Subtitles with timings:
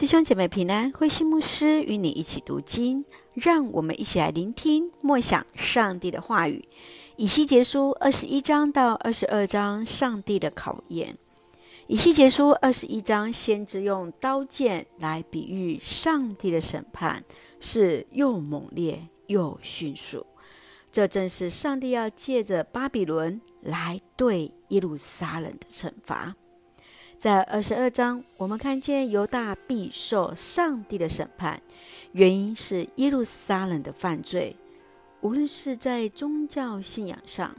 [0.00, 3.04] 弟兄姐妹平安，慧馨牧师与你一起读经，
[3.34, 6.64] 让我们一起来聆听默想上帝的话语。
[7.16, 11.18] 以西结书二十一章到二十二章，上帝的考验。
[11.86, 17.22] 以西结书二十一章，先知用刀剑来比喻上帝的审判
[17.60, 20.24] 是又猛烈又迅速，
[20.90, 26.34] 这正是上帝要借着巴比伦来对耶路撒冷的惩罚。
[27.20, 31.60] 在二十二章，我们看见犹大必受上帝的审判，
[32.12, 34.56] 原因是耶路撒冷的犯罪，
[35.20, 37.54] 无论是在宗教信仰上，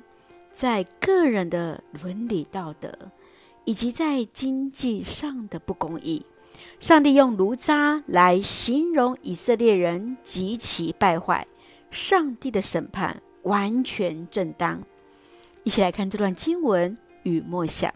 [0.51, 2.91] 在个人的伦理道德，
[3.63, 6.25] 以及在经济上的不公义。
[6.79, 11.45] 上帝用炉渣来形容以色列人极其败坏，
[11.91, 14.81] 上帝的审判完全正当。
[15.63, 17.93] 一起来看这段经文与默想。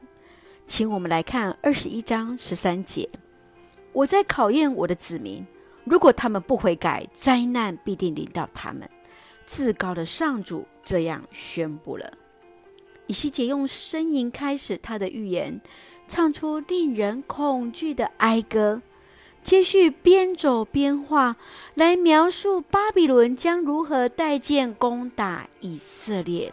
[0.66, 3.08] 请我们来看二十一章十三节
[3.94, 5.46] ：“我在考验我的子民，
[5.84, 8.90] 如果他们不悔改，灾难必定临到他们。
[9.46, 12.12] 至高的上主这样宣布了。”
[13.06, 15.62] 以西结用呻吟开始他的预言，
[16.08, 18.82] 唱出令人恐惧的哀歌，
[19.44, 21.36] 接续边走边画
[21.76, 26.52] 来描述巴比伦将如何带剑攻打以色列。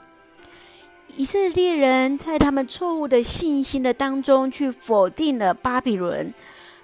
[1.15, 6.33] 以色列人在他们错误的信心的当中，去否定了巴比伦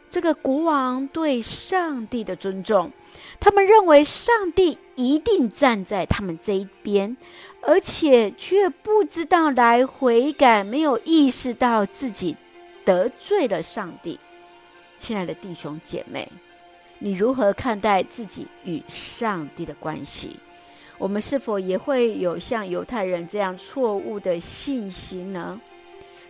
[0.06, 2.92] 这个国王对上帝的尊重。
[3.40, 7.16] 他们认为上帝一定站在他们这一边，
[7.62, 12.36] 而且却不知道来悔改，没有意识到自己
[12.84, 14.20] 得罪了上帝。
[14.98, 16.30] 亲爱的弟兄姐妹，
[16.98, 20.38] 你如何看待自己与上帝的关系？
[20.98, 25.60] 我们是否也会有像犹太人这样错误的信心呢？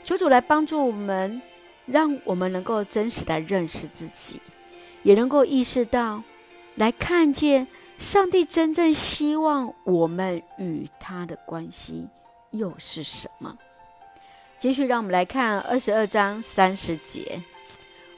[0.05, 1.41] 求主来帮助我们，
[1.87, 4.41] 让我们能够真实的认识自己，
[5.03, 6.23] 也能够意识到，
[6.75, 7.67] 来看见
[7.97, 12.07] 上帝真正希望我们与他的关系
[12.51, 13.57] 又是什么。
[14.59, 17.41] 继续，让我们来看二十二章三十节：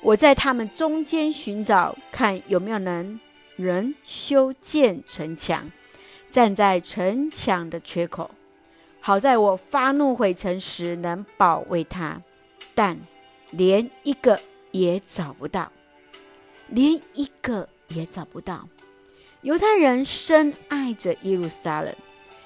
[0.01, 3.21] 我在他们中间寻找，看有没有能
[3.57, 5.71] 人修建城墙。
[6.31, 8.31] 站在城墙的缺口，
[9.01, 12.23] 好在我发怒毁城时能保卫他，
[12.75, 12.97] 但
[13.51, 14.41] 连一个
[14.71, 15.73] 也找不到，
[16.69, 18.69] 连一个也找不到。
[19.43, 21.93] 犹太人深爱着耶路撒冷，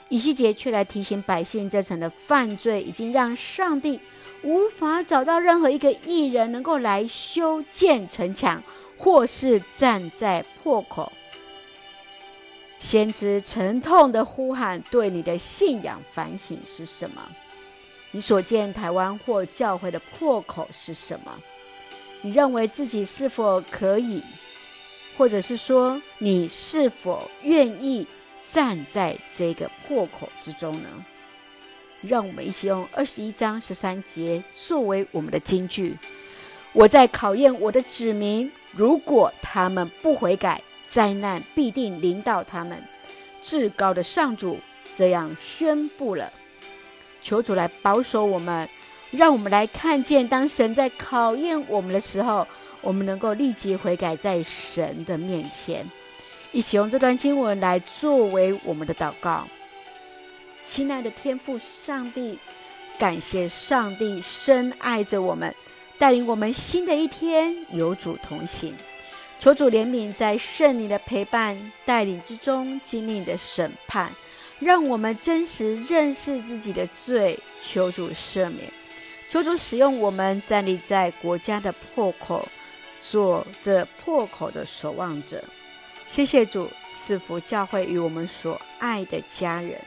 [0.09, 4.00] 以西结却来提醒百姓，这层的犯罪已经让上帝
[4.43, 8.62] 无法找到任何一个艺人能够来修建城墙，
[8.97, 11.12] 或是站在破口。
[12.84, 17.22] 先知沉痛的呼喊：“对你的信仰反省是什么？
[18.11, 21.33] 你所见台湾或教会的破口是什么？
[22.21, 24.23] 你认为自己是否可以，
[25.17, 28.06] 或者是说你是否愿意
[28.53, 30.89] 站在这个破口之中呢？”
[32.03, 35.97] 让我们一起用二十一章十三节作为我们的金句
[36.75, 42.81] ：“我在考验我的子民，如果他们不悔改。”灾难必定临到他们，
[43.41, 44.59] 至高的上主
[44.95, 46.31] 这样宣布了。
[47.22, 48.69] 求主来保守我们，
[49.11, 52.47] 让我们来看见，当神在考验我们的时候，
[52.83, 55.84] 我们能够立即悔改，在神的面前。
[56.53, 59.49] 一起用这段经文来作为我们的祷告。
[60.62, 62.39] 亲爱的天父上帝，
[62.99, 65.53] 感谢上帝深爱着我们，
[65.99, 68.75] 带领我们新的一天有主同行。
[69.39, 74.11] 求主怜悯，在圣灵的陪伴带领之中经历你的审判，
[74.59, 77.39] 让我们真实认识自己的罪。
[77.61, 78.73] 求主赦免，
[79.28, 82.49] 求主使用我们站立在国家的破口，
[83.00, 85.43] 做这破口的守望者。
[86.06, 89.78] 谢谢主赐福教会与我们所爱的家人，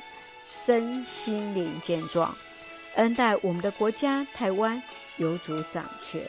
[0.44, 2.36] 身心灵健壮，
[2.96, 4.82] 恩待我们的国家台湾
[5.18, 6.22] 有主掌权。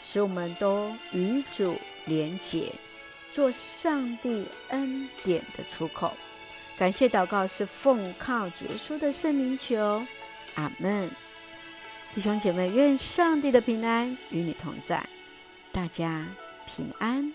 [0.00, 1.76] 使我们都与主
[2.08, 2.72] 连结，
[3.32, 6.12] 做上帝恩典的出口。
[6.76, 10.02] 感谢祷告是奉靠主耶稣的圣名求，
[10.54, 11.08] 阿门。
[12.14, 15.06] 弟兄姐妹，愿上帝的平安与你同在，
[15.70, 16.26] 大家
[16.66, 17.32] 平安。